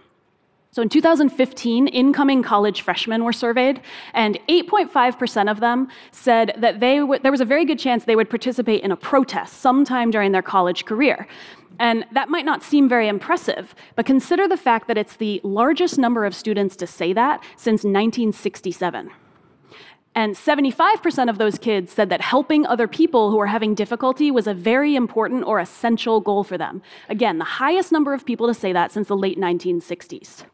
So 0.73 0.82
in 0.82 0.88
2015, 0.88 1.87
incoming 1.87 2.42
college 2.42 2.80
freshmen 2.80 3.23
were 3.23 3.32
surveyed, 3.32 3.82
and 4.14 4.37
8.5% 4.49 5.49
of 5.49 5.61
them 5.61 5.87
said 6.11 6.54
that 6.59 6.80
they 6.80 6.97
w- 6.97 7.21
there 7.23 7.30
was 7.30 7.42
a 7.42 7.44
very 7.44 7.64
good 7.64 7.78
chance 7.78 8.04
they 8.04 8.16
would 8.16 8.30
participate 8.30 8.82
in 8.82 8.90
a 8.90 8.97
protest 8.97 9.59
sometime 9.61 10.11
during 10.11 10.32
their 10.32 10.42
college 10.42 10.87
career. 10.87 11.28
And 11.79 12.05
that 12.12 12.29
might 12.29 12.45
not 12.45 12.62
seem 12.62 12.88
very 12.88 13.09
impressive, 13.09 13.75
but 13.97 14.07
consider 14.07 14.47
the 14.47 14.57
fact 14.57 14.88
that 14.88 14.99
it's 14.99 15.17
the 15.17 15.41
largest 15.43 15.99
number 15.99 16.25
of 16.25 16.35
students 16.35 16.76
to 16.76 16.87
say 16.87 17.12
that 17.12 17.43
since 17.57 17.85
1967. 17.85 19.11
And 20.14 20.35
75% 20.35 21.31
of 21.31 21.38
those 21.38 21.59
kids 21.59 21.93
said 21.93 22.11
that 22.11 22.21
helping 22.21 22.67
other 22.67 22.87
people 22.87 23.31
who 23.31 23.41
are 23.41 23.47
having 23.47 23.75
difficulty 23.75 24.31
was 24.31 24.47
a 24.47 24.52
very 24.52 24.95
important 24.95 25.45
or 25.47 25.59
essential 25.59 26.21
goal 26.21 26.45
for 26.45 26.59
them. 26.59 26.83
Again, 27.09 27.38
the 27.38 27.45
highest 27.45 27.93
number 27.93 28.12
of 28.12 28.26
people 28.26 28.47
to 28.47 28.55
say 28.55 28.73
that 28.75 28.93
since 28.93 29.09
the 29.09 29.17
late 29.17 29.38
1960s. 29.38 30.45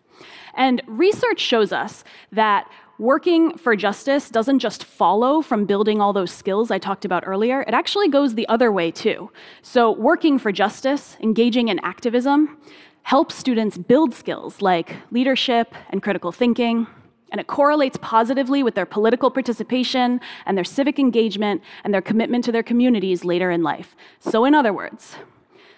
And 0.55 0.83
research 0.87 1.41
shows 1.41 1.73
us 1.73 2.05
that 2.31 2.71
working 2.99 3.57
for 3.57 3.76
justice 3.76 4.28
doesn't 4.31 4.59
just 4.59 4.85
follow 4.85 5.40
from 5.40 5.64
building 5.64 6.00
all 6.00 6.12
those 6.12 6.33
skills 6.33 6.71
I 6.71 6.78
talked 6.78 7.05
about 7.05 7.25
earlier, 7.26 7.62
it 7.62 7.75
actually 7.75 8.09
goes 8.09 8.35
the 8.35 8.49
other 8.49 8.73
way 8.73 8.90
too. 8.90 9.31
So, 9.62 9.93
working 9.93 10.38
for 10.38 10.52
justice, 10.52 11.17
engaging 11.21 11.69
in 11.69 11.78
activism, 11.81 12.59
helps 13.02 13.35
students 13.35 13.78
build 13.78 14.14
skills 14.14 14.61
like 14.61 14.97
leadership 15.11 15.75
and 15.90 16.02
critical 16.02 16.33
thinking, 16.33 16.87
and 17.31 17.40
it 17.40 17.47
correlates 17.47 17.99
positively 18.00 18.62
with 18.62 18.75
their 18.75 18.87
political 18.87 19.31
participation 19.31 20.21
and 20.47 20.57
their 20.57 20.64
civic 20.64 20.99
engagement 20.99 21.62
and 21.85 21.95
their 21.95 22.02
commitment 22.02 22.45
to 22.45 22.52
their 22.52 22.62
communities 22.62 23.25
later 23.25 23.50
in 23.50 23.62
life. 23.62 23.97
So, 24.21 24.45
in 24.45 24.55
other 24.55 24.73
words, 24.73 25.17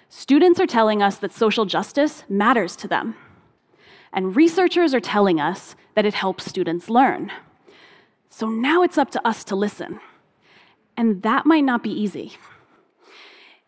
students 0.08 0.58
are 0.58 0.66
telling 0.66 1.02
us 1.02 1.18
that 1.18 1.32
social 1.32 1.66
justice 1.66 2.24
matters 2.28 2.76
to 2.76 2.88
them. 2.88 3.16
And 4.12 4.34
researchers 4.36 4.94
are 4.94 5.00
telling 5.00 5.40
us 5.40 5.76
that 5.94 6.06
it 6.06 6.14
helps 6.14 6.44
students 6.44 6.90
learn. 6.90 7.30
So 8.28 8.48
now 8.48 8.82
it's 8.82 8.98
up 8.98 9.10
to 9.12 9.26
us 9.26 9.44
to 9.44 9.56
listen. 9.56 10.00
And 10.96 11.22
that 11.22 11.46
might 11.46 11.64
not 11.64 11.82
be 11.82 11.90
easy. 11.90 12.36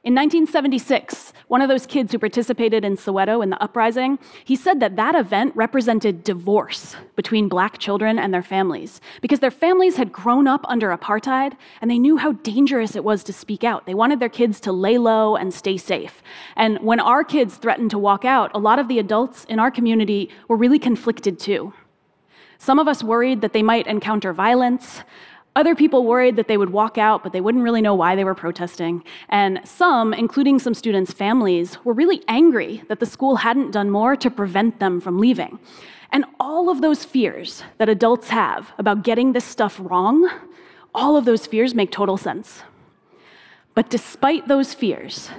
In 0.05 0.15
1976, 0.15 1.32
one 1.53 1.61
of 1.61 1.69
those 1.69 1.85
kids 1.85 2.11
who 2.11 2.19
participated 2.19 2.83
in 2.83 2.97
Soweto 2.97 3.43
in 3.43 3.51
the 3.51 3.63
uprising, 3.63 4.19
he 4.43 4.57
said 4.57 4.81
that 4.81 4.97
that 4.97 5.15
event 5.15 5.55
represented 5.55 6.25
divorce 6.25 6.97
between 7.15 7.47
black 7.47 7.77
children 7.77 8.19
and 8.19 8.33
their 8.33 8.43
families 8.43 9.03
because 9.21 9.41
their 9.41 9.51
families 9.51 9.97
had 9.97 10.11
grown 10.11 10.49
up 10.49 10.65
under 10.67 10.97
apartheid 10.97 11.53
and 11.83 11.91
they 11.91 11.99
knew 11.99 12.17
how 12.17 12.33
dangerous 12.33 12.97
it 12.97 13.05
was 13.05 13.23
to 13.23 13.35
speak 13.35 13.65
out. 13.65 13.85
They 13.85 13.93
wanted 13.93 14.19
their 14.19 14.31
kids 14.31 14.61
to 14.61 14.73
lay 14.73 14.97
low 14.97 15.37
and 15.37 15.53
stay 15.53 15.77
safe. 15.77 16.23
And 16.57 16.79
when 16.79 17.01
our 17.01 17.23
kids 17.23 17.59
threatened 17.59 17.91
to 17.91 17.99
walk 17.99 18.25
out, 18.25 18.51
a 18.55 18.59
lot 18.59 18.79
of 18.79 18.89
the 18.89 18.99
adults 18.99 19.45
in 19.45 19.59
our 19.59 19.71
community 19.71 20.31
were 20.49 20.57
really 20.57 20.79
conflicted 20.79 21.39
too. 21.39 21.75
Some 22.57 22.79
of 22.79 22.89
us 22.89 23.05
worried 23.05 23.43
that 23.43 23.53
they 23.53 23.63
might 23.63 23.87
encounter 23.87 24.33
violence. 24.33 25.03
Other 25.55 25.75
people 25.75 26.07
worried 26.07 26.37
that 26.37 26.49
they 26.49 26.57
would 26.57 26.71
walk 26.71 26.97
out, 26.97 27.23
but 27.23 27.33
they 27.33 27.41
wouldn't 27.41 27.65
really 27.65 27.83
know 27.83 27.95
why 27.95 28.17
they 28.17 28.25
were 28.25 28.35
protesting. 28.35 29.05
And 29.29 29.61
some, 29.65 30.15
including 30.15 30.59
some 30.59 30.73
students' 30.73 31.13
families, 31.13 31.77
were 31.85 31.93
really 31.93 32.23
angry 32.27 32.83
that 32.89 33.01
the 33.01 33.07
school 33.07 33.37
hadn't 33.37 33.73
done 33.73 33.91
more 33.91 34.17
to 34.17 34.31
prevent 34.31 34.81
them 34.81 34.99
from 34.99 35.19
leaving. 35.19 35.59
And 36.11 36.25
all 36.41 36.71
of 36.71 36.81
those 36.81 37.05
fears 37.05 37.65
that 37.77 37.91
adults 37.91 38.29
have 38.29 38.73
about 38.79 39.03
getting 39.03 39.33
this 39.33 39.45
stuff 39.45 39.79
wrong, 39.83 40.29
all 40.95 41.17
of 41.17 41.27
those 41.27 41.47
fears 41.47 41.75
make 41.75 41.91
total 41.91 42.17
sense. 42.17 42.63
But 43.75 43.91
despite 43.91 44.49
those 44.49 44.75
fears, 44.75 45.31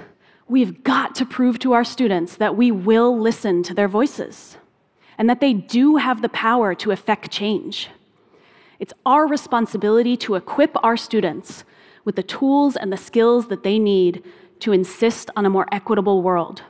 we've 0.48 0.84
got 0.84 1.14
to 1.16 1.26
prove 1.26 1.58
to 1.60 1.72
our 1.72 1.84
students 1.84 2.36
that 2.36 2.56
we 2.56 2.70
will 2.70 3.18
listen 3.18 3.62
to 3.64 3.74
their 3.74 3.88
voices 3.88 4.58
and 5.16 5.28
that 5.30 5.40
they 5.40 5.52
do 5.52 5.96
have 5.96 6.22
the 6.22 6.28
power 6.28 6.74
to 6.74 6.90
affect 6.90 7.30
change. 7.30 7.88
It's 8.78 8.92
our 9.06 9.26
responsibility 9.26 10.16
to 10.18 10.34
equip 10.34 10.76
our 10.84 10.96
students 10.96 11.64
with 12.04 12.16
the 12.16 12.22
tools 12.22 12.76
and 12.76 12.92
the 12.92 12.96
skills 12.96 13.48
that 13.48 13.62
they 13.62 13.78
need 13.78 14.22
to 14.60 14.72
insist 14.72 15.30
on 15.36 15.46
a 15.46 15.50
more 15.50 15.66
equitable 15.72 16.22
world. 16.22 16.62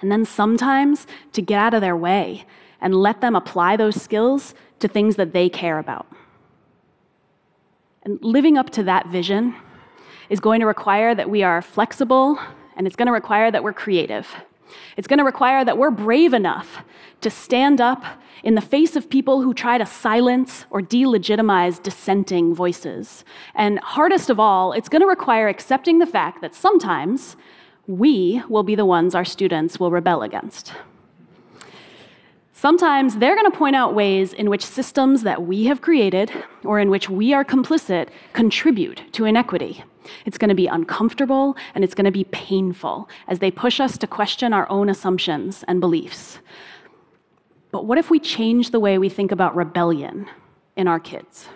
And 0.00 0.10
then 0.10 0.24
sometimes 0.24 1.06
to 1.32 1.42
get 1.42 1.58
out 1.58 1.74
of 1.74 1.80
their 1.80 1.96
way 1.96 2.44
and 2.80 2.94
let 2.94 3.20
them 3.20 3.34
apply 3.34 3.76
those 3.76 4.00
skills 4.00 4.54
to 4.80 4.88
things 4.88 5.16
that 5.16 5.32
they 5.32 5.48
care 5.48 5.78
about. 5.78 6.06
And 8.02 8.22
living 8.22 8.58
up 8.58 8.70
to 8.70 8.82
that 8.82 9.08
vision 9.08 9.54
is 10.28 10.40
going 10.40 10.60
to 10.60 10.66
require 10.66 11.14
that 11.14 11.30
we 11.30 11.42
are 11.42 11.62
flexible 11.62 12.38
and 12.76 12.86
it's 12.86 12.96
going 12.96 13.06
to 13.06 13.12
require 13.12 13.50
that 13.50 13.62
we're 13.62 13.72
creative. 13.72 14.28
It's 14.96 15.06
going 15.06 15.18
to 15.18 15.24
require 15.24 15.64
that 15.64 15.78
we're 15.78 15.90
brave 15.90 16.34
enough 16.34 16.82
to 17.20 17.30
stand 17.30 17.80
up 17.80 18.04
in 18.42 18.54
the 18.54 18.60
face 18.60 18.96
of 18.96 19.08
people 19.08 19.42
who 19.42 19.54
try 19.54 19.78
to 19.78 19.86
silence 19.86 20.66
or 20.70 20.80
delegitimize 20.80 21.82
dissenting 21.82 22.54
voices. 22.54 23.24
And 23.54 23.78
hardest 23.80 24.30
of 24.30 24.38
all, 24.38 24.72
it's 24.72 24.88
going 24.88 25.02
to 25.02 25.08
require 25.08 25.48
accepting 25.48 25.98
the 25.98 26.06
fact 26.06 26.40
that 26.42 26.54
sometimes 26.54 27.36
we 27.86 28.42
will 28.48 28.62
be 28.62 28.74
the 28.74 28.84
ones 28.84 29.14
our 29.14 29.24
students 29.24 29.80
will 29.80 29.90
rebel 29.90 30.22
against. 30.22 30.72
Sometimes 32.64 33.16
they're 33.16 33.36
going 33.36 33.50
to 33.50 33.58
point 33.58 33.76
out 33.76 33.94
ways 33.94 34.32
in 34.32 34.48
which 34.48 34.64
systems 34.64 35.22
that 35.22 35.42
we 35.42 35.64
have 35.64 35.82
created 35.82 36.32
or 36.64 36.80
in 36.80 36.88
which 36.88 37.10
we 37.10 37.34
are 37.34 37.44
complicit 37.44 38.08
contribute 38.32 39.02
to 39.12 39.26
inequity. 39.26 39.84
It's 40.24 40.38
going 40.38 40.48
to 40.48 40.54
be 40.54 40.66
uncomfortable 40.66 41.58
and 41.74 41.84
it's 41.84 41.92
going 41.92 42.06
to 42.06 42.10
be 42.10 42.24
painful 42.24 43.06
as 43.28 43.40
they 43.40 43.50
push 43.50 43.80
us 43.80 43.98
to 43.98 44.06
question 44.06 44.54
our 44.54 44.66
own 44.70 44.88
assumptions 44.88 45.62
and 45.68 45.78
beliefs. 45.78 46.38
But 47.70 47.84
what 47.84 47.98
if 47.98 48.08
we 48.08 48.18
change 48.18 48.70
the 48.70 48.80
way 48.80 48.96
we 48.96 49.10
think 49.10 49.30
about 49.30 49.54
rebellion 49.54 50.26
in 50.74 50.88
our 50.88 50.98
kids? 50.98 51.48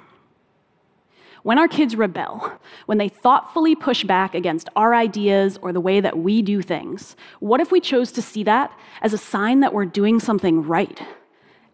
When 1.42 1.58
our 1.58 1.68
kids 1.68 1.96
rebel, 1.96 2.52
when 2.86 2.98
they 2.98 3.08
thoughtfully 3.08 3.74
push 3.74 4.04
back 4.04 4.34
against 4.34 4.68
our 4.76 4.94
ideas 4.94 5.58
or 5.62 5.72
the 5.72 5.80
way 5.80 6.00
that 6.00 6.18
we 6.18 6.42
do 6.42 6.62
things, 6.62 7.16
what 7.40 7.60
if 7.60 7.70
we 7.70 7.80
chose 7.80 8.12
to 8.12 8.22
see 8.22 8.42
that 8.44 8.76
as 9.02 9.12
a 9.12 9.18
sign 9.18 9.60
that 9.60 9.72
we're 9.72 9.84
doing 9.84 10.20
something 10.20 10.62
right 10.62 11.00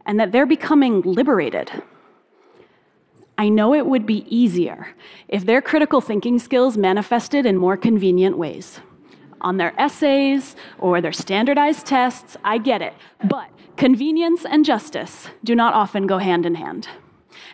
and 0.07 0.21
that 0.21 0.33
they're 0.33 0.47
becoming 0.47 1.01
liberated? 1.03 1.71
I 3.37 3.49
know 3.49 3.75
it 3.75 3.87
would 3.87 4.07
be 4.07 4.25
easier 4.35 4.95
if 5.29 5.45
their 5.45 5.61
critical 5.61 6.01
thinking 6.01 6.39
skills 6.39 6.77
manifested 6.77 7.47
in 7.47 7.57
more 7.57 7.77
convenient 7.77 8.39
ways. 8.39 8.81
On 9.41 9.57
their 9.57 9.79
essays 9.79 10.57
or 10.79 11.01
their 11.01 11.13
standardized 11.13 11.85
tests, 11.85 12.37
I 12.45 12.59
get 12.59 12.81
it. 12.81 12.95
But 13.25 13.51
convenience 13.77 14.45
and 14.45 14.65
justice 14.65 15.29
do 15.43 15.55
not 15.55 15.75
often 15.75 16.07
go 16.07 16.19
hand 16.19 16.47
in 16.47 16.55
hand. 16.55 16.89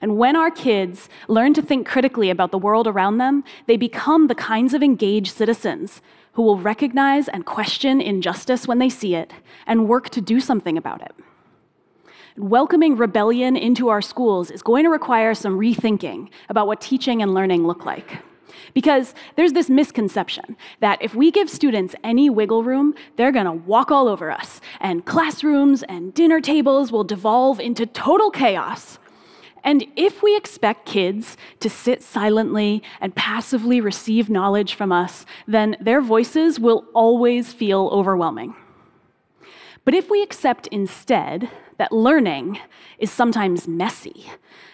And 0.01 0.17
when 0.17 0.35
our 0.35 0.51
kids 0.51 1.09
learn 1.29 1.53
to 1.55 1.63
think 1.63 1.87
critically 1.87 2.31
about 2.31 2.53
the 2.53 2.59
world 2.59 2.87
around 2.87 3.19
them, 3.19 3.45
they 3.67 3.77
become 3.77 4.27
the 4.27 4.35
kinds 4.35 4.73
of 4.73 4.83
engaged 4.83 5.35
citizens 5.35 6.01
who 6.33 6.43
will 6.43 6.59
recognize 6.59 7.29
and 7.29 7.45
question 7.45 8.01
injustice 8.01 8.67
when 8.67 8.79
they 8.79 8.89
see 8.89 9.15
it 9.15 9.33
and 9.67 9.89
work 9.89 10.09
to 10.11 10.21
do 10.21 10.41
something 10.41 10.79
about 10.79 11.03
it. 11.03 11.13
Welcoming 12.37 12.97
rebellion 12.97 13.57
into 13.57 13.89
our 13.89 14.01
schools 14.01 14.51
is 14.51 14.63
going 14.63 14.85
to 14.85 14.91
require 14.91 15.35
some 15.35 15.59
rethinking 15.59 16.31
about 16.49 16.67
what 16.67 16.81
teaching 16.81 17.21
and 17.21 17.35
learning 17.35 17.67
look 17.67 17.85
like. 17.85 18.23
Because 18.73 19.15
there's 19.37 19.53
this 19.53 19.69
misconception 19.69 20.57
that 20.79 21.03
if 21.03 21.15
we 21.15 21.33
give 21.33 21.51
students 21.51 21.95
any 22.05 22.31
wiggle 22.31 22.63
room, 22.63 22.95
they're 23.17 23.33
gonna 23.33 23.53
walk 23.53 23.91
all 23.91 24.07
over 24.07 24.31
us, 24.31 24.61
and 24.81 25.05
classrooms 25.05 25.83
and 25.83 26.15
dinner 26.15 26.41
tables 26.41 26.93
will 26.93 27.05
devolve 27.05 27.59
into 27.59 27.85
total 27.85 28.31
chaos. 28.31 29.00
And 29.63 29.87
if 29.97 30.23
we 30.23 30.37
expect 30.37 30.87
kids 30.87 31.37
to 31.61 31.69
sit 31.69 32.03
silently 32.03 32.83
and 33.01 33.15
passively 33.15 33.81
receive 33.81 34.31
knowledge 34.31 34.75
from 34.75 34.93
us, 34.93 35.27
then 35.47 35.77
their 35.81 36.01
voices 36.01 36.59
will 36.59 36.85
always 36.95 37.53
feel 37.53 37.89
overwhelming. 37.93 38.55
But 39.85 39.95
if 39.95 40.11
we 40.11 40.23
accept 40.23 40.67
instead 40.69 41.51
that 41.79 41.93
learning 41.93 42.59
is 42.99 43.11
sometimes 43.11 43.67
messy, 43.67 44.27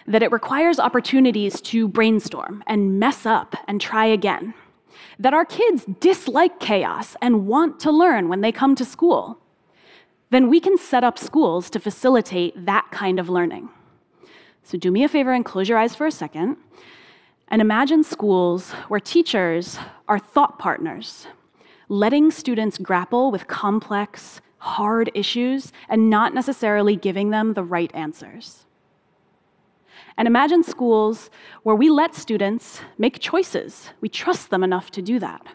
that 0.05 0.23
it 0.23 0.31
requires 0.31 0.79
opportunities 0.79 1.61
to 1.61 1.87
brainstorm 1.87 2.63
and 2.67 2.99
mess 2.99 3.25
up 3.25 3.55
and 3.67 3.79
try 3.79 4.05
again, 4.05 4.53
that 5.19 5.33
our 5.33 5.45
kids 5.45 5.85
dislike 5.99 6.59
chaos 6.59 7.15
and 7.21 7.47
want 7.47 7.79
to 7.79 7.91
learn 7.91 8.29
when 8.29 8.41
they 8.41 8.51
come 8.51 8.75
to 8.75 8.85
school, 8.85 9.39
then 10.29 10.49
we 10.49 10.59
can 10.59 10.77
set 10.77 11.03
up 11.03 11.17
schools 11.17 11.69
to 11.69 11.79
facilitate 11.79 12.65
that 12.65 12.85
kind 12.91 13.19
of 13.19 13.29
learning. 13.29 13.69
So 14.67 14.77
do 14.77 14.91
me 14.91 15.05
a 15.05 15.07
favor 15.07 15.31
and 15.31 15.45
close 15.45 15.69
your 15.69 15.77
eyes 15.77 15.95
for 15.95 16.05
a 16.05 16.11
second 16.11 16.57
and 17.47 17.61
imagine 17.61 18.03
schools 18.03 18.71
where 18.89 18.99
teachers 18.99 19.79
are 20.09 20.19
thought 20.19 20.59
partners, 20.59 21.25
letting 21.87 22.31
students 22.31 22.77
grapple 22.77 23.31
with 23.31 23.47
complex, 23.47 24.41
hard 24.57 25.09
issues 25.13 25.71
and 25.87 26.09
not 26.09 26.33
necessarily 26.33 26.97
giving 26.97 27.29
them 27.29 27.53
the 27.53 27.63
right 27.63 27.89
answers. 27.95 28.65
And 30.17 30.27
imagine 30.27 30.63
schools 30.65 31.29
where 31.63 31.73
we 31.73 31.89
let 31.89 32.13
students 32.13 32.81
make 32.97 33.21
choices. 33.21 33.91
We 34.01 34.09
trust 34.09 34.49
them 34.49 34.65
enough 34.65 34.91
to 34.91 35.01
do 35.01 35.17
that. 35.19 35.47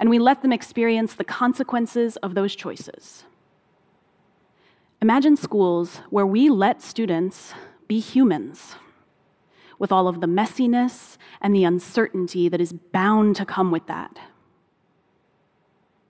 And 0.00 0.08
we 0.08 0.18
let 0.18 0.40
them 0.40 0.54
experience 0.54 1.12
the 1.12 1.24
consequences 1.24 2.16
of 2.16 2.34
those 2.34 2.56
choices. 2.56 3.24
Imagine 5.02 5.36
schools 5.36 6.00
where 6.08 6.26
we 6.26 6.48
let 6.48 6.80
students 6.80 7.52
be 7.88 8.00
humans 8.00 8.76
with 9.78 9.90
all 9.90 10.08
of 10.08 10.20
the 10.20 10.26
messiness 10.26 11.16
and 11.40 11.54
the 11.54 11.64
uncertainty 11.64 12.48
that 12.48 12.60
is 12.60 12.72
bound 12.72 13.36
to 13.36 13.44
come 13.44 13.70
with 13.70 13.86
that. 13.86 14.18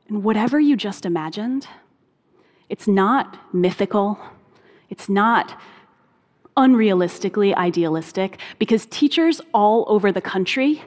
And 0.09 0.23
whatever 0.23 0.61
you 0.61 0.77
just 0.77 1.07
imagined, 1.07 1.67
it's 2.69 2.87
not 2.87 3.55
mythical. 3.55 4.19
It's 4.91 5.09
not 5.09 5.59
unrealistically 6.57 7.55
idealistic 7.55 8.39
because 8.59 8.87
teachers 8.87 9.41
all 9.55 9.85
over 9.89 10.13
the 10.13 10.21
country 10.21 10.83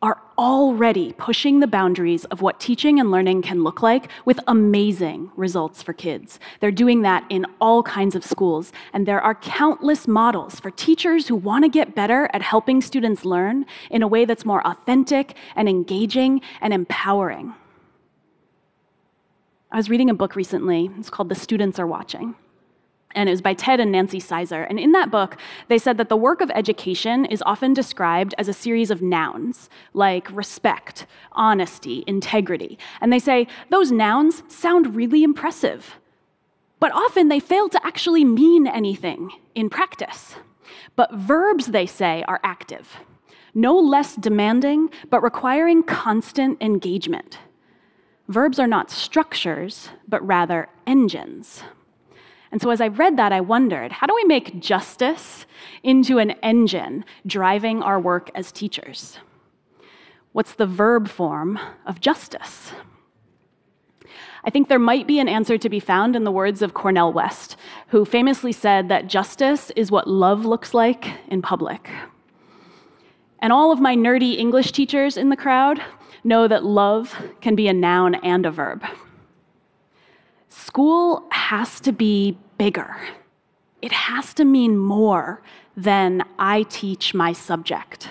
are 0.00 0.20
already 0.36 1.12
pushing 1.14 1.58
the 1.58 1.66
boundaries 1.66 2.24
of 2.26 2.40
what 2.40 2.60
teaching 2.60 3.00
and 3.00 3.10
learning 3.10 3.42
can 3.42 3.64
look 3.64 3.82
like 3.82 4.08
with 4.24 4.38
amazing 4.46 5.30
results 5.34 5.82
for 5.82 5.92
kids. 5.92 6.38
They're 6.60 6.70
doing 6.70 7.02
that 7.02 7.24
in 7.28 7.46
all 7.60 7.82
kinds 7.82 8.14
of 8.14 8.24
schools, 8.24 8.72
and 8.92 9.06
there 9.06 9.20
are 9.20 9.34
countless 9.34 10.06
models 10.06 10.60
for 10.60 10.70
teachers 10.70 11.26
who 11.26 11.34
want 11.34 11.64
to 11.64 11.68
get 11.68 11.94
better 11.96 12.30
at 12.32 12.42
helping 12.42 12.80
students 12.80 13.24
learn 13.24 13.66
in 13.90 14.02
a 14.02 14.08
way 14.08 14.24
that's 14.24 14.44
more 14.44 14.64
authentic 14.66 15.34
and 15.56 15.68
engaging 15.68 16.40
and 16.60 16.72
empowering. 16.72 17.54
I 19.72 19.76
was 19.76 19.90
reading 19.90 20.08
a 20.08 20.14
book 20.14 20.36
recently, 20.36 20.90
it's 20.98 21.10
called 21.10 21.28
The 21.28 21.34
Students 21.34 21.78
Are 21.78 21.86
Watching 21.86 22.36
and 23.14 23.28
it 23.28 23.32
was 23.32 23.42
by 23.42 23.54
Ted 23.54 23.80
and 23.80 23.90
Nancy 23.90 24.20
Sizer. 24.20 24.62
And 24.64 24.78
in 24.78 24.92
that 24.92 25.10
book, 25.10 25.38
they 25.68 25.78
said 25.78 25.96
that 25.98 26.08
the 26.08 26.16
work 26.16 26.40
of 26.40 26.50
education 26.54 27.24
is 27.24 27.42
often 27.46 27.72
described 27.72 28.34
as 28.38 28.48
a 28.48 28.52
series 28.52 28.90
of 28.90 29.02
nouns, 29.02 29.70
like 29.94 30.30
respect, 30.30 31.06
honesty, 31.32 32.04
integrity. 32.06 32.78
And 33.00 33.12
they 33.12 33.18
say 33.18 33.46
those 33.70 33.90
nouns 33.90 34.42
sound 34.48 34.94
really 34.94 35.22
impressive, 35.22 35.96
but 36.80 36.92
often 36.92 37.28
they 37.28 37.40
fail 37.40 37.68
to 37.70 37.86
actually 37.86 38.24
mean 38.24 38.66
anything 38.66 39.30
in 39.54 39.70
practice. 39.70 40.36
But 40.94 41.12
verbs, 41.14 41.68
they 41.68 41.86
say, 41.86 42.24
are 42.28 42.40
active, 42.44 42.98
no 43.54 43.76
less 43.76 44.16
demanding, 44.16 44.90
but 45.10 45.22
requiring 45.22 45.82
constant 45.82 46.60
engagement. 46.60 47.38
Verbs 48.28 48.58
are 48.58 48.66
not 48.66 48.90
structures, 48.90 49.88
but 50.06 50.24
rather 50.26 50.68
engines. 50.86 51.62
And 52.50 52.62
so 52.62 52.70
as 52.70 52.80
I 52.80 52.88
read 52.88 53.16
that, 53.16 53.32
I 53.32 53.40
wondered 53.40 53.92
how 53.92 54.06
do 54.06 54.14
we 54.14 54.24
make 54.24 54.60
justice 54.60 55.46
into 55.82 56.18
an 56.18 56.32
engine 56.42 57.04
driving 57.26 57.82
our 57.82 58.00
work 58.00 58.30
as 58.34 58.52
teachers? 58.52 59.18
What's 60.32 60.54
the 60.54 60.66
verb 60.66 61.08
form 61.08 61.58
of 61.84 62.00
justice? 62.00 62.72
I 64.44 64.50
think 64.50 64.68
there 64.68 64.78
might 64.78 65.06
be 65.06 65.18
an 65.18 65.28
answer 65.28 65.58
to 65.58 65.68
be 65.68 65.80
found 65.80 66.16
in 66.16 66.24
the 66.24 66.30
words 66.30 66.62
of 66.62 66.72
Cornel 66.72 67.12
West, 67.12 67.56
who 67.88 68.04
famously 68.04 68.52
said 68.52 68.88
that 68.88 69.08
justice 69.08 69.70
is 69.76 69.90
what 69.90 70.08
love 70.08 70.46
looks 70.46 70.72
like 70.72 71.06
in 71.28 71.42
public. 71.42 71.90
And 73.40 73.52
all 73.52 73.72
of 73.72 73.80
my 73.80 73.94
nerdy 73.94 74.38
English 74.38 74.72
teachers 74.72 75.16
in 75.16 75.28
the 75.28 75.36
crowd 75.36 75.82
know 76.24 76.48
that 76.48 76.64
love 76.64 77.14
can 77.40 77.54
be 77.54 77.68
a 77.68 77.72
noun 77.72 78.14
and 78.16 78.46
a 78.46 78.50
verb. 78.50 78.84
School 80.48 81.26
has 81.30 81.80
to 81.80 81.92
be 81.92 82.38
bigger. 82.56 82.96
It 83.82 83.92
has 83.92 84.34
to 84.34 84.44
mean 84.44 84.76
more 84.76 85.42
than 85.76 86.24
I 86.38 86.64
teach 86.64 87.14
my 87.14 87.32
subject. 87.32 88.08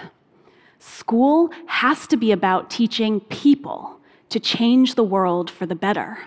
School 0.80 1.52
has 1.66 2.08
to 2.08 2.18
be 2.18 2.32
about 2.32 2.70
teaching 2.70 3.20
people 3.22 4.00
to 4.30 4.40
change 4.40 4.96
the 4.96 5.04
world 5.04 5.50
for 5.50 5.66
the 5.66 5.76
better. 5.76 6.20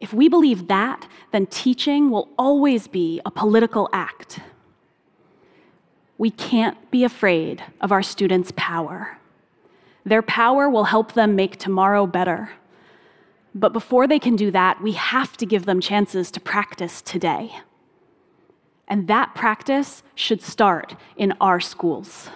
If 0.00 0.12
we 0.12 0.28
believe 0.28 0.68
that, 0.68 1.06
then 1.30 1.46
teaching 1.46 2.10
will 2.10 2.28
always 2.38 2.88
be 2.88 3.20
a 3.24 3.30
political 3.30 3.88
act. 3.92 4.40
We 6.18 6.30
can't 6.30 6.90
be 6.90 7.04
afraid 7.04 7.62
of 7.80 7.92
our 7.92 8.02
students' 8.02 8.52
power. 8.56 9.18
Their 10.04 10.22
power 10.22 10.68
will 10.68 10.84
help 10.84 11.12
them 11.12 11.36
make 11.36 11.56
tomorrow 11.56 12.06
better. 12.06 12.50
But 13.54 13.72
before 13.72 14.06
they 14.06 14.18
can 14.18 14.36
do 14.36 14.50
that, 14.50 14.80
we 14.80 14.92
have 14.92 15.36
to 15.38 15.46
give 15.46 15.66
them 15.66 15.80
chances 15.80 16.30
to 16.32 16.40
practice 16.40 17.02
today. 17.02 17.52
And 18.86 19.08
that 19.08 19.34
practice 19.34 20.02
should 20.14 20.42
start 20.42 20.96
in 21.16 21.34
our 21.40 21.60
schools. 21.60 22.30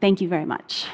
Thank 0.00 0.20
you 0.20 0.28
very 0.28 0.44
much. 0.44 0.86